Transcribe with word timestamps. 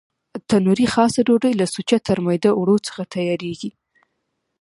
تنوري 0.49 0.87
خاصه 0.93 1.19
ډوډۍ 1.27 1.53
له 1.59 1.65
سوچه 1.73 1.97
ترمیده 2.07 2.49
اوړو 2.55 2.75
څخه 2.87 3.01
تیارېږي. 3.13 3.71